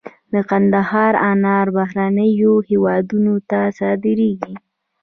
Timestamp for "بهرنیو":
1.77-2.53